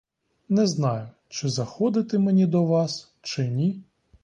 Не 0.49 0.65
знаю, 0.67 1.07
чи 1.27 1.49
заходити 1.49 2.19
мені 2.19 2.45
до 2.45 2.65
вас, 2.65 3.13
чи 3.21 3.47
ні. 3.47 3.83